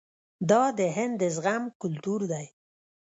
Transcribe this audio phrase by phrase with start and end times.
[0.49, 2.45] دا د هند د زغم کلتور دی.